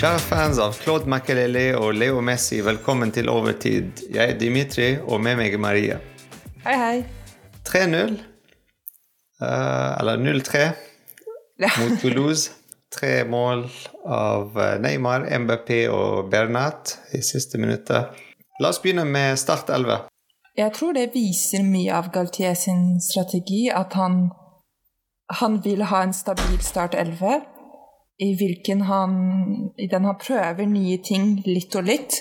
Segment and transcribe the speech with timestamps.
[0.00, 3.98] Kjære fans av Claude Makelele og Leo Messi, velkommen til Overtid.
[4.08, 5.98] Jeg er Dimitri, og med meg er Maria.
[6.64, 7.02] Hei, hei.
[7.68, 8.14] 3-0,
[9.44, 10.62] uh, eller 0-3,
[11.60, 11.68] Ja.
[11.82, 12.56] mot Toulouse.
[12.88, 13.66] Tre mål
[14.08, 18.16] av eh, Neymar, MBP og Bernat i siste minuttet.
[18.56, 20.08] La oss begynne med Start 11.
[20.56, 24.30] Jeg tror det viser mye av Galtier sin strategi, at han,
[25.44, 27.44] han vil ha en stabil start 11,
[28.20, 29.14] i hvilken han,
[29.80, 32.18] i den han prøver nye ting litt og litt.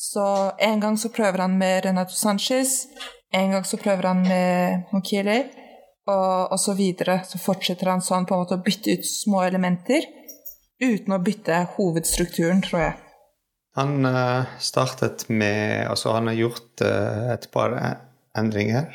[0.00, 0.24] Så
[0.58, 2.86] en gang så prøver han med Renato Sanchez,
[3.32, 5.36] en gang så prøver han med Mokiele,
[6.08, 7.20] og, og så videre.
[7.28, 10.08] Så fortsetter han sånn på en måte å bytte ut små elementer,
[10.82, 12.98] uten å bytte hovedstrukturen, tror jeg.
[13.78, 17.76] Han eh, startet med Altså, han har gjort eh, et par
[18.36, 18.90] endringer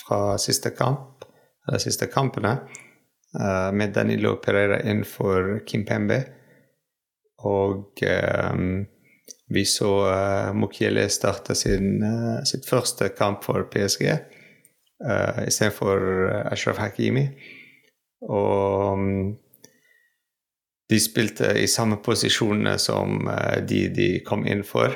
[0.00, 1.26] fra siste kamp,
[1.68, 2.56] eller siste kampene,
[3.38, 6.20] eh, med Danilo Pereira inn for Kimpembe.
[7.42, 8.84] Og um,
[9.50, 16.04] vi så uh, Mokiele starte sin, uh, sitt første kamp for PSG uh, istedenfor
[16.52, 17.26] Ashraf Hakimi.
[18.30, 19.34] Og um,
[20.92, 24.92] de spilte i samme posisjonene som eh, de de kom inn for.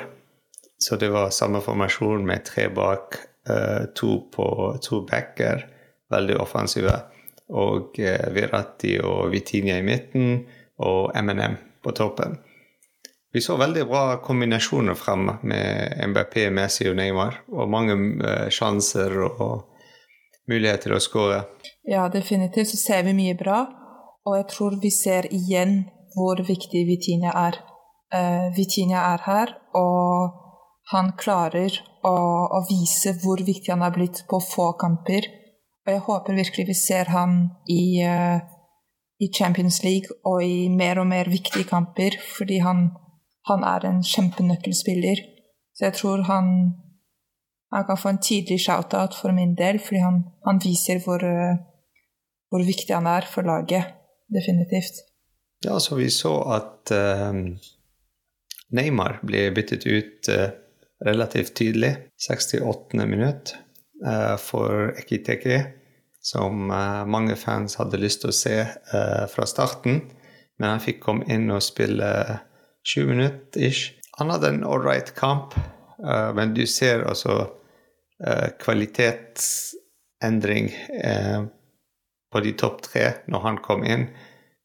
[0.77, 3.17] Så det var samme formasjon med tre bak,
[3.49, 4.47] eh, to på
[4.83, 5.65] to backer,
[6.13, 6.93] veldig offensive.
[7.53, 10.41] Og uh, Virati og Vitinha i midten,
[10.77, 12.37] og MNM på toppen.
[13.33, 17.41] Vi så veldig bra kombinasjoner fremme med MBP, Messi og Neymar.
[17.53, 19.67] Og mange eh, sjanser og
[20.47, 21.41] muligheter til å skåre.
[21.87, 23.59] Ja, definitivt så ser vi mye bra,
[24.25, 25.83] og jeg tror vi ser igjen
[26.15, 27.59] hvor viktig Vitinha er.
[28.07, 30.33] Uh, Vitinha er her, og
[30.93, 31.75] han klarer
[32.07, 32.15] å,
[32.57, 35.27] å vise hvor viktig han er blitt på få kamper.
[35.87, 37.35] Og jeg håper virkelig vi ser han
[37.71, 38.39] i, uh,
[39.23, 42.89] i Champions League og i mer og mer viktige kamper, fordi han,
[43.47, 45.21] han er en kjempenøkkelspiller.
[45.75, 46.49] Så jeg tror han,
[47.71, 51.55] han kan få en tidlig shout-out for min del, fordi han, han viser hvor, uh,
[52.51, 53.93] hvor viktig han er for laget.
[54.27, 54.99] Definitivt.
[55.63, 57.37] Ja, så vi så at eh,
[58.75, 60.49] Neymar ble byttet ut uh,
[61.07, 61.93] relativt tydelig.
[62.27, 63.07] 68.
[63.07, 63.55] minutt
[64.41, 65.61] for Ekiteke,
[66.27, 70.01] som eh, mange fans hadde lyst til å se eh, fra starten.
[70.57, 72.09] Men han fikk komme inn og spille
[72.87, 73.83] 20 minutter ish.
[74.17, 75.53] Han hadde en right kamp,
[76.01, 77.33] eh, men du ser altså
[78.25, 80.65] eh, kvalitetsendring
[81.03, 81.41] eh,
[82.33, 84.09] på de topp tre når han kom inn.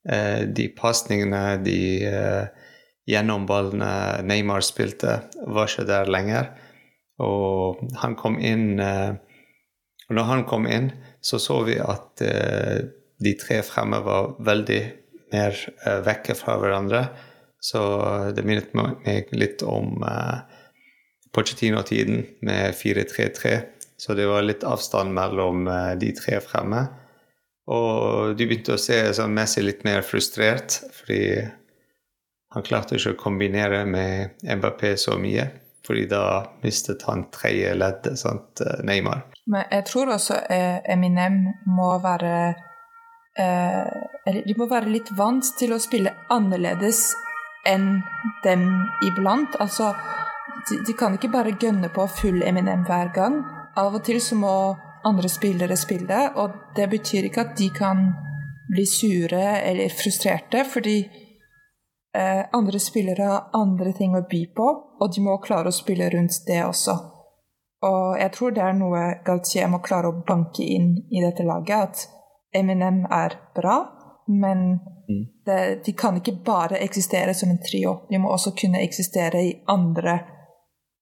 [0.09, 2.47] Eh, de pasningene, de eh,
[3.07, 6.51] gjennomballene Neymar spilte, var ikke der lenger.
[7.21, 9.13] Og han kom inn eh,
[10.09, 10.91] Og når han kom inn,
[11.21, 12.89] så så vi at eh,
[13.23, 14.81] de tre fremme var veldig
[15.33, 15.57] mer
[15.87, 17.05] eh, vekke fra hverandre.
[17.63, 17.81] Så
[18.35, 20.43] det minnet meg litt om eh,
[21.33, 23.55] Pochettino-tiden med 4-3-3.
[23.97, 26.83] Så det var litt avstand mellom eh, de tre fremme.
[27.73, 31.23] Og du begynte å se sånn Messi litt mer frustrert, fordi
[32.53, 35.47] han klarte ikke å kombinere med Mbappé så mye.
[35.87, 36.25] Fordi da
[36.63, 39.25] mistet han tredje leddet, sant, Neymar.
[39.51, 42.35] Men jeg tror også eh, Eminem må være
[43.35, 47.09] eh, de må være litt vant til å spille annerledes
[47.67, 48.03] enn
[48.45, 48.69] dem
[49.07, 49.57] iblant.
[49.63, 49.91] Altså,
[50.69, 53.43] de, de kan ikke bare gønne på full Eminem hver gang.
[53.79, 54.55] Av og til så må
[55.07, 58.13] andre spillere spille, og det betyr ikke at de kan
[58.71, 61.01] bli sure eller frustrerte, fordi
[62.17, 64.69] eh, andre spillere har andre ting å by på,
[65.01, 66.97] og de må klare å spille rundt det også.
[67.83, 71.89] Og jeg tror det er noe Galtier må klare å banke inn i dette laget,
[71.89, 72.09] at
[72.55, 73.81] Eminem er bra,
[74.29, 74.79] men
[75.47, 78.03] det, de kan ikke bare eksistere som en trio.
[78.11, 80.15] De må også kunne eksistere i andre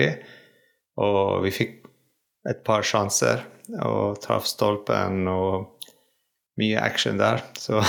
[1.00, 1.77] Og vi fikk
[2.50, 3.45] et par sjanser
[3.86, 5.86] og traff stolpen og
[6.59, 7.83] mye action der, så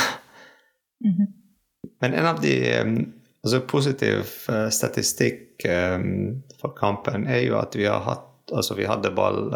[1.01, 1.33] mm -hmm.
[2.01, 3.13] Men en av de um,
[3.45, 4.19] altså positiv
[4.49, 9.55] uh, statistikk um, for kampen er jo at vi har hatt Altså, vi hadde ball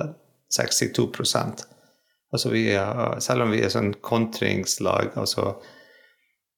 [0.53, 1.67] 62%
[2.33, 2.67] altså vi
[3.19, 5.57] Selv om vi er sånn kontringslag, altså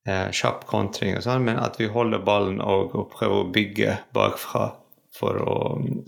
[0.08, 3.96] eh, kjapp kontring og sånn, men at vi holder ballen og, og prøver å bygge
[4.17, 4.70] bakfra
[5.19, 5.56] for å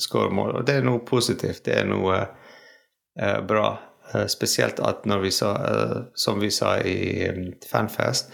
[0.02, 0.60] skåre mål.
[0.60, 1.64] Og det er noe positivt.
[1.66, 3.72] Det er noe eh, bra.
[4.12, 8.32] Eh, spesielt at når vi sa, eh, som vi sa i um, Fanfest,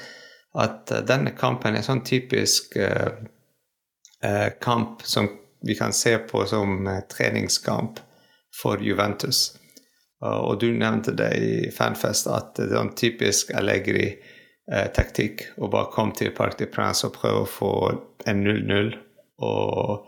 [0.56, 2.78] at uh, denne kampen er sånn typisk
[4.64, 5.26] kamp som
[5.66, 8.00] vi kan se på som treningskamp
[8.62, 9.58] for Juventus.
[10.22, 16.16] og du nevnte det i Fanfest at det er en typisk Allegri-taktikk å bare komme
[16.16, 17.72] til Parc de Prince og prøve å få
[18.26, 18.94] en 0-0.
[19.38, 20.06] og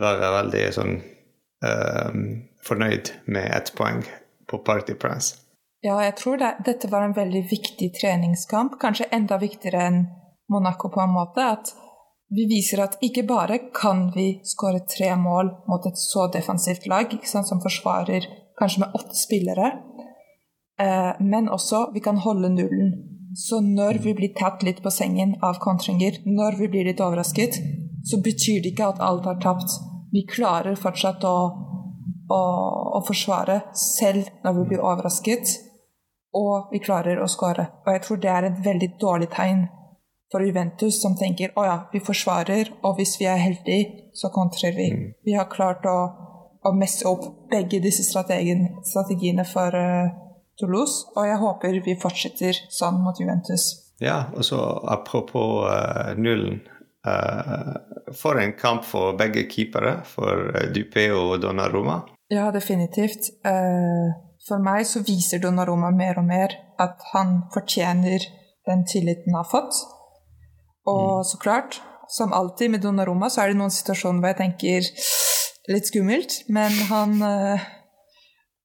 [0.00, 0.98] være veldig sånn
[1.64, 2.26] um,
[2.66, 4.02] fornøyd med ett poeng
[4.48, 5.38] på Parc de Prince.
[5.82, 10.02] Ja, jeg tror det, dette var en veldig viktig treningskamp, kanskje enda viktigere enn
[10.52, 11.42] Monaco på en måte.
[11.56, 11.72] At
[12.32, 17.12] vi viser at ikke bare kan vi skåre tre mål mot et så defensivt lag,
[17.28, 19.72] sant, som forsvarer kanskje med åtte spillere,
[20.80, 22.92] eh, men også vi kan holde nullen.
[23.36, 27.60] Så når vi blir tatt litt på sengen av kontringer, når vi blir litt overrasket,
[28.04, 29.76] så betyr det ikke at alt er tapt.
[30.12, 31.36] Vi klarer fortsatt å,
[32.28, 32.40] å,
[32.96, 35.54] å forsvare selv når vi blir overrasket,
[36.36, 37.68] og vi klarer å skåre.
[37.84, 39.66] Og jeg tror det er et veldig dårlig tegn
[40.32, 44.74] for Juventus, som tenker å ja, vi forsvarer, og hvis vi er heldige, så kontrer
[44.76, 44.88] vi.
[44.96, 45.06] Mm.
[45.28, 45.96] Vi har klart å,
[46.64, 50.10] å messe opp begge disse strategiene for uh,
[50.58, 53.68] Toulouse, og jeg håper vi fortsetter sånn mot Juventus.
[54.02, 56.62] Ja, og så apropos uh, nullen.
[57.02, 57.74] Uh,
[58.14, 62.02] for en kamp for begge keepere, for Dupé og Donnarumma.
[62.32, 63.28] Ja, definitivt.
[64.46, 68.24] For meg så viser Donnarumma mer og mer at han fortjener
[68.68, 69.80] den tilliten han har fått.
[70.88, 71.28] Og mm.
[71.30, 71.80] så klart,
[72.10, 74.90] som alltid med Donnarumma, så er det noen situasjoner hvor jeg tenker
[75.72, 77.22] litt skummelt, men han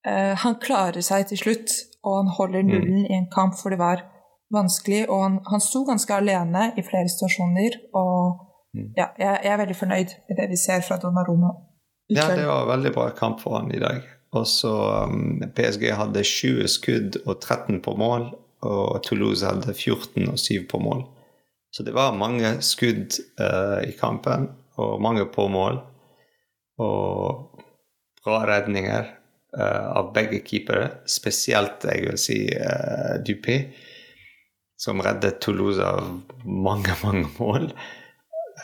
[0.07, 1.73] han klarer seg til slutt,
[2.07, 2.69] og han holder mm.
[2.71, 3.07] nullen mm.
[3.09, 4.05] i en kamp hvor det var
[4.53, 7.79] vanskelig, og han, han sto ganske alene i flere situasjoner.
[7.97, 8.37] Og
[8.73, 8.91] mm.
[8.97, 11.53] ja, jeg, jeg, er veldig fornøyd med det vi ser fra Donnarumma.
[12.09, 14.05] Ja, det var en veldig bra kamp for han i dag.
[14.35, 14.73] Og så
[15.07, 18.29] um, PSG hadde 20 skudd og 13 på mål,
[18.67, 21.03] og Toulouse hadde 14 og 7 på mål.
[21.77, 24.47] Så det var mange skudd uh, i kampen,
[24.81, 25.75] og mange på mål.
[26.81, 27.59] Og
[28.25, 29.11] bra redninger
[29.53, 33.59] uh, av begge keepere, spesielt jeg vil si uh, Dupé
[34.77, 36.01] som reddet Toulouse av
[36.49, 37.69] mange, mange mål.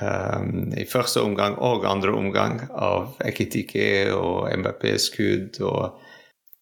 [0.01, 5.61] Um, I første omgang og andre omgang av Ekitike og MBP-skudd.
[5.61, 6.01] og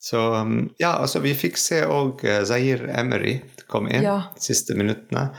[0.03, 3.37] så um, ja, altså vi fikk se òg Zair Emery
[3.71, 4.19] komme inn ja.
[4.35, 5.29] de siste minuttene.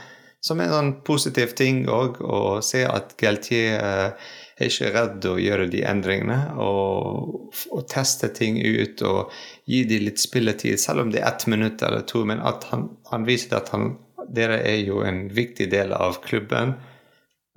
[0.43, 5.27] Som er en sånn positiv ting òg, å se at Galtier uh, er ikke redd
[5.29, 6.39] å gjøre de endringene.
[6.59, 9.31] Og, og, teste ting ut og
[9.69, 12.25] gi dem litt spilletid, selv om det er ett minutt eller to.
[12.27, 13.93] Men at han, han viser at han,
[14.35, 16.75] dere er jo en viktig del av klubben.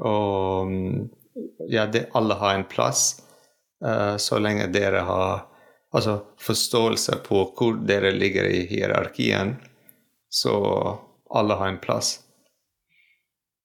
[0.06, 0.70] Og
[1.72, 3.08] ja, det, alle har en plass,
[3.84, 5.48] uh, så lenge dere har
[5.90, 9.56] altså, forståelse på hvor dere ligger i hierarkien.
[10.30, 10.54] Så
[11.34, 12.20] alle har en plass.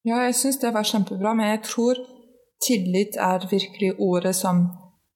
[0.04, 2.00] Ja, jeg syns det var kjempebra, men jeg tror
[2.66, 4.64] tillit er virkelig ordet som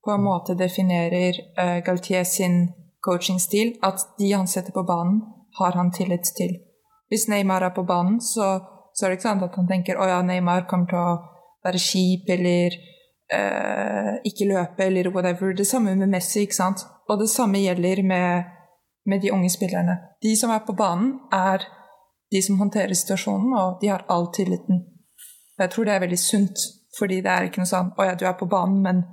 [0.06, 2.68] på en måte definerer uh, Galtier sin
[3.06, 3.76] coachingstil.
[3.84, 5.22] At de han setter på banen,
[5.60, 6.58] har han tillit til.
[7.10, 8.60] Hvis Neymar er på banen, så,
[8.94, 11.16] så er det ikke sant at han tenker å Neymar kommer til å
[11.66, 12.78] være kjip eller
[13.34, 15.54] uh, ikke løpe eller whatever.
[15.58, 16.86] Det samme med Messi, ikke sant.
[17.10, 18.54] Og det samme gjelder med,
[19.10, 19.98] med de unge spillerne.
[20.22, 21.66] De som er på banen, er
[22.32, 24.84] de som håndterer situasjonen, og de har all tilliten.
[25.60, 26.64] Jeg tror det er veldig sunt,
[27.00, 29.04] fordi det er ikke noe sånn 'Å ja, du er på banen, men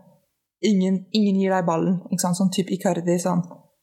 [0.63, 2.37] ingen, ingen gir deg ballen.' Ikke sant?
[2.37, 3.19] Sånn type Icardi.
[3.19, 3.43] Sånn.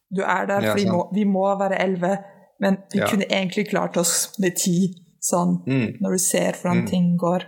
[0.09, 2.17] Du er der, for vi må, vi må være elleve.
[2.59, 3.07] Men vi ja.
[3.07, 4.91] kunne egentlig klart oss med ti,
[5.23, 5.99] sånn, mm.
[6.01, 6.87] når du ser hvordan mm.
[6.87, 7.45] ting går.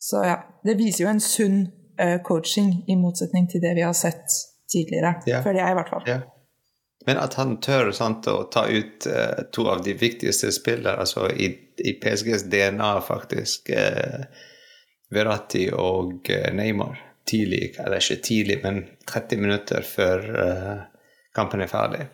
[0.00, 1.62] Så ja, det viser jo en sunn
[2.00, 4.28] uh, coaching, i motsetning til det vi har sett
[4.72, 5.14] tidligere.
[5.26, 5.44] Yeah.
[5.44, 6.04] Føler jeg, i hvert fall.
[6.08, 6.20] Ja.
[7.06, 11.30] Men at han tør sant, å ta ut uh, to av de viktigste spillere, altså
[11.32, 11.48] i,
[11.80, 13.72] i PSGs DNA, faktisk.
[13.72, 14.48] uh,
[15.10, 20.76] Verratti og eh, Neymar tidlig, eller ikke tidlig, men 30 minutter før uh,
[21.34, 22.04] kampen er ferdig.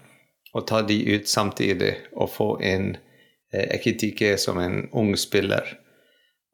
[0.56, 5.76] Og ta de ut samtidig og få inn uh, Ekitike som en ung spiller.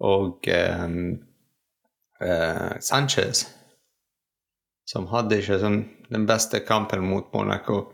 [0.03, 0.89] Og eh,
[2.83, 3.45] Sanchez,
[4.91, 5.79] som hadde ikke sånn,
[6.11, 7.85] den beste kampen mot Monaco.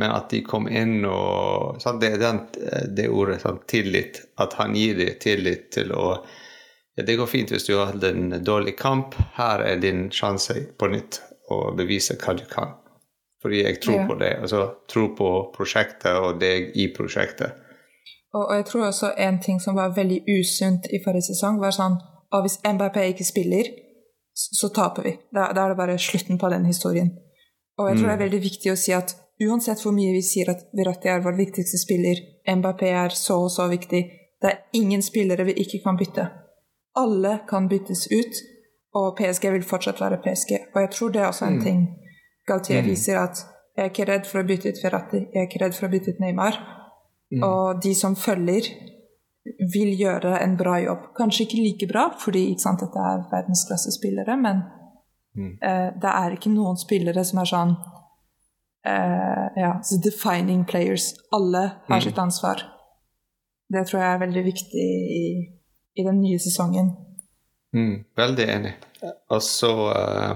[0.00, 2.38] Men at de kom inn og sant, Det er den,
[2.96, 4.22] det ordet, sant, tillit.
[4.40, 6.06] At han gir dem tillit til å
[6.96, 9.14] ja, Det går fint hvis du har hatt en dårlig kamp.
[9.36, 12.76] Her er din sjanse på nytt å bevise hva du kan.
[13.42, 14.06] Fordi jeg tror Ja.
[14.06, 14.32] på det.
[14.42, 17.52] Altså tror på prosjektet og deg i prosjektet.
[18.32, 21.74] Og, og jeg tror også en ting som var veldig usunt i forrige sesong, var
[21.74, 21.96] sånn
[22.30, 23.70] at hvis MBP ikke spiller,
[24.34, 25.16] så, så taper vi.
[25.34, 27.10] Da, da er det bare slutten på den historien.
[27.78, 30.50] Og jeg tror det er veldig viktig å si at uansett hvor mye vi sier
[30.52, 34.02] at Verratti er vår viktigste spiller, Mbappé er så og så viktig,
[34.40, 36.26] det er ingen spillere vi ikke kan bytte.
[37.00, 38.42] Alle kan byttes ut,
[38.98, 40.52] og PSG vil fortsatt være PSG.
[40.74, 41.82] Og jeg tror det er også en ting
[42.48, 43.44] Galtier viser, at
[43.76, 45.92] jeg er ikke redd for å bytte ut Verratti, jeg er ikke redd for å
[45.92, 46.58] bytte ut Neymar.
[47.46, 48.66] Og de som følger,
[49.72, 51.06] vil gjøre en bra jobb.
[51.16, 54.60] Kanskje ikke like bra, fordi ikke sant, dette er verdensklassespillere, men
[55.62, 57.72] eh, det er ikke noen spillere som er sånn
[58.84, 61.14] ja, the defining players.
[61.30, 62.62] Alle har sitt ansvar.
[63.70, 65.24] Det tror jeg er veldig viktig i,
[66.00, 66.90] i den nye sesongen.
[67.76, 68.72] Mm, veldig enig.
[69.30, 70.32] Og så uh,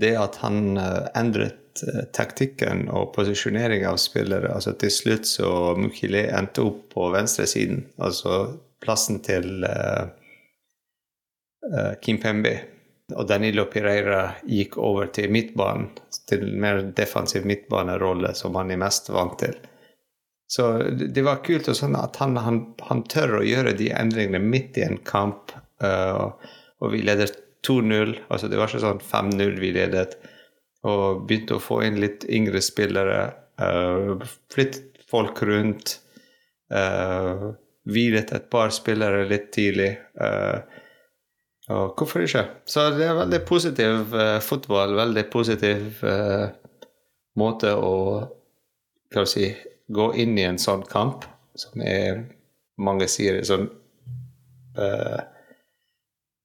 [0.00, 4.50] det at han uh, endret uh, taktikken og posisjonering av spillere.
[4.54, 9.62] altså Til slutt så Mukhile endte opp på venstresiden, altså plassen til
[12.02, 12.56] Kim Pembe.
[13.16, 15.90] Og Danilo Pireira gikk over til midtbanen,
[16.28, 19.56] til mer defensiv midtbanerolle som han er mest vant til.
[20.52, 24.76] Så det var kult sånn at han, han, han tør å gjøre de endringene midt
[24.80, 25.54] i en kamp.
[25.80, 26.28] Uh,
[26.82, 27.32] og vi leder
[27.64, 28.18] 2-0.
[28.28, 30.18] altså Det var ikke sånn 5-0 vi ledet.
[30.84, 33.24] Og begynte å få inn litt yngre spillere.
[33.56, 34.20] Uh,
[34.52, 35.96] flyttet folk rundt.
[36.72, 37.52] Uh,
[37.88, 39.90] hvilet et par spillere litt tidlig.
[40.20, 40.58] eh,
[41.70, 42.46] og hvorfor ikke?
[42.66, 44.96] Så det er veldig positiv eh, fotball.
[44.98, 46.48] Veldig positiv eh,
[47.38, 47.94] måte å
[49.12, 49.46] hva si,
[49.92, 52.24] gå inn i en sånn kamp, som er
[52.82, 53.68] mange sier er sånn
[54.80, 55.20] eh,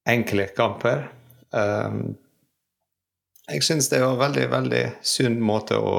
[0.08, 1.08] enkle kamper.
[1.56, 2.18] Um,
[3.48, 5.96] jeg syns det er en veldig, veldig sunn måte å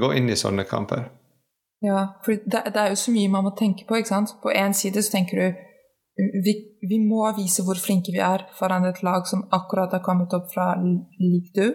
[0.00, 1.10] gå inn i sånne kamper.
[1.84, 4.00] Ja, for det, det er jo så mye man må tenke på.
[4.00, 4.34] ikke sant?
[4.42, 5.67] På én side så tenker du
[6.18, 10.34] vi, vi må vise hvor flinke vi er foran et lag som akkurat har kommet
[10.34, 11.68] opp fra Ligue 2.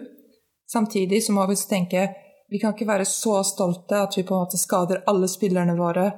[0.68, 2.08] Samtidig så må vi tenke
[2.52, 6.10] vi kan ikke være så stolte at vi på en måte skader alle spillerne våre,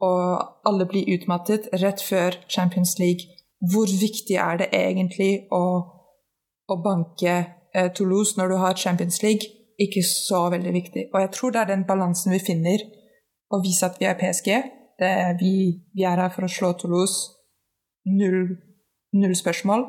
[0.00, 3.28] og alle blir utmattet rett før Champions League.
[3.72, 5.64] Hvor viktig er det egentlig å,
[6.66, 7.34] å banke
[7.74, 9.52] eh, Toulouse når du har Champions League?
[9.78, 11.04] Ikke så veldig viktig.
[11.12, 12.82] Og jeg tror det er den balansen vi finner,
[13.52, 14.50] å vise at vi er PSG.
[15.00, 15.54] Det vi,
[15.92, 17.39] vi er her for å slå Toulouse.
[18.06, 18.56] Null,
[19.12, 19.86] null spørsmål.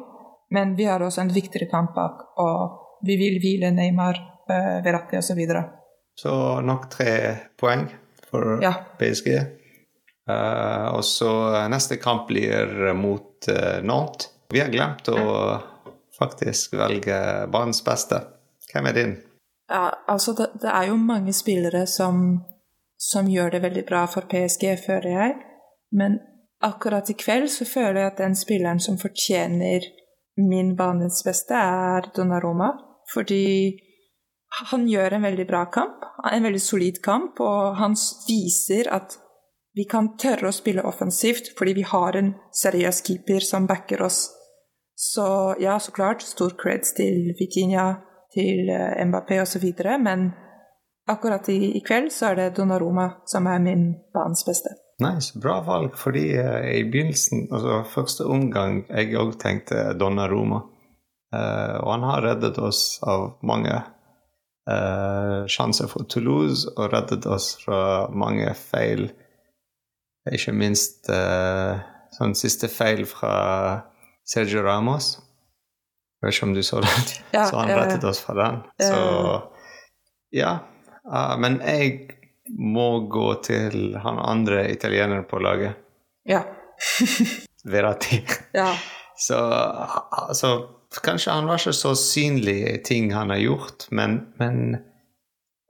[0.52, 4.20] Men vi har også en viktigere kamp bak, og vi vil hvile Neymar,
[4.52, 5.32] eh, Verratti osv.
[5.32, 5.64] Så, videre.
[6.20, 7.14] så nok tre
[7.58, 7.88] poeng
[8.30, 8.74] for Ja.
[9.00, 9.40] PSG.
[10.30, 11.32] Uh, og så
[11.68, 14.30] neste kamp blir mot uh, Nantes.
[14.52, 15.60] Vi har glemt å
[16.20, 18.20] faktisk velge banens beste.
[18.72, 19.14] Hvem er din?
[19.72, 22.44] Ja, altså det, det er jo mange spillere som,
[23.00, 25.38] som gjør det veldig bra for PSG, føler jeg.
[25.96, 26.20] Men
[26.62, 29.88] akkurat i kveld så føler jeg at den spilleren som fortjener
[30.42, 32.72] min banens beste, er Donnaroma.
[33.14, 33.78] Fordi
[34.72, 37.96] han gjør en veldig bra kamp, en veldig solid kamp, og han
[38.28, 39.18] viser at
[39.76, 44.26] vi kan tørre å spille offensivt fordi vi har en seriøs keeper som backer oss.
[44.96, 47.88] Så ja, så klart, stor creds til Vitinha,
[48.36, 49.64] til eh, Mbappé osv.,
[50.04, 50.30] men
[51.10, 54.76] akkurat i, i kveld så er det Donnaroma som er min banens beste.
[55.02, 60.62] Nice, bra valg, fordi eh, i begynnelsen, altså første omgang, jeg òg tenkte Donnaroma.
[61.32, 67.54] Uh, og han har reddet oss av mange uh, sjanser for Toulouse, og reddet oss
[67.64, 69.08] fra mange feil.
[70.28, 71.80] Ikke minst uh,
[72.18, 73.36] sånn siste feil fra
[74.28, 75.14] Sergio Ramos.
[76.20, 76.98] Jeg vet ikke om du så det.
[77.32, 78.60] Ja, så han rettet oss fra den.
[78.84, 79.02] Så
[80.36, 80.58] ja.
[81.08, 85.78] Uh, men jeg må gå til han andre italieneren på laget.
[86.28, 86.44] Ja.
[87.64, 88.24] Verratti.
[88.54, 88.74] ja.
[89.16, 89.38] Så
[90.12, 90.70] altså,
[91.04, 94.74] Kanskje han var ikke så synlig i ting han har gjort, men, men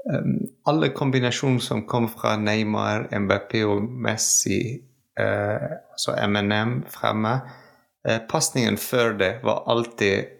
[0.10, 0.32] um,
[0.66, 4.80] alle kombinasjoner som kom fra Neymar, MBP og Messi,
[5.22, 10.34] uh, altså MNM fremme uh, Pasningen før det var alltid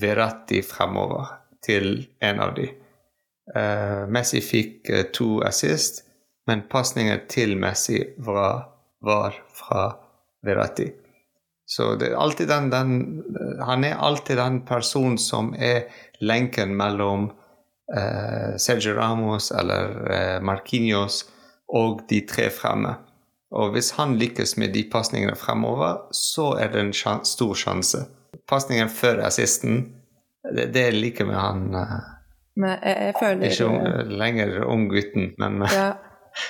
[0.00, 2.70] Verratti fremover til en av de.
[3.52, 6.00] Uh, Messi fikk uh, to assist,
[6.48, 8.70] men pasningen til Messi var,
[9.04, 9.90] var fra
[10.44, 10.88] Verratti.
[11.68, 12.90] Så det er alltid den, den,
[13.64, 15.86] Han er alltid den personen som er
[16.20, 17.30] lenken mellom
[17.92, 21.24] uh, Sergio Ramos eller Marquinhos
[21.68, 22.96] og de tre fremme.
[23.54, 28.02] Og hvis han lykkes med de pasningene fremover, så er det en sjans, stor sjanse.
[28.48, 29.86] Pasningen før assisten,
[30.56, 31.76] det, det liker med han
[32.60, 35.86] Men jeg, jeg føler Ikke un, lenger unggutten, men ja,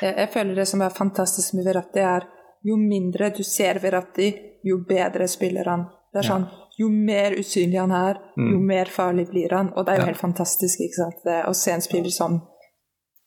[0.02, 2.26] jeg, jeg føler det som er fantastisk med Verratti, er
[2.64, 4.30] jo mindre du ser Verratti,
[4.64, 5.88] jo bedre spiller han.
[6.12, 6.46] Det er sånn,
[6.78, 9.68] Jo mer usynlig han er, jo mer farlig blir han.
[9.76, 11.20] Og det er jo helt fantastisk ikke sant?
[11.23, 12.40] Det, å se en spiller som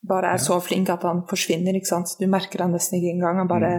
[0.07, 1.75] bare er så flink at han forsvinner.
[1.75, 2.11] ikke sant?
[2.19, 3.39] Du merker han nesten ikke engang.
[3.39, 3.71] Han bare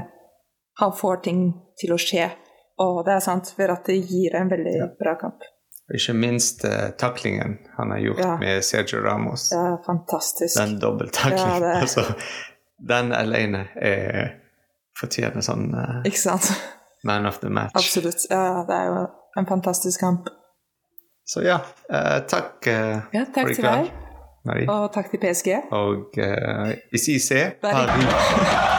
[0.81, 1.43] han får ting
[1.81, 2.31] til å skje.
[2.79, 5.43] Og det er sant, Verratti gir en veldig bra kamp.
[5.97, 8.35] Ikke minst uh, taklingen han har gjort Ja.
[8.41, 9.53] med Sergio Ramos.
[9.53, 10.57] Er fantastisk.
[10.61, 11.63] Den dobbelttaklingen.
[11.63, 12.05] Ja, altså,
[12.89, 14.35] den alene er,
[15.01, 16.51] fortjener sånn uh, Ikke sant?
[17.05, 17.75] man of the match.
[17.79, 18.27] Absolutt.
[18.31, 19.07] Ja, det er jo
[19.39, 20.29] en fantastisk kamp.
[21.29, 21.61] Så ja,
[21.93, 23.93] eh, takk, Ja, takk for i til kveld, deg,
[24.49, 24.67] Marie.
[24.73, 25.55] og takk til PSG.
[25.77, 27.61] Og uh, ICC.
[27.63, 28.75] Paris.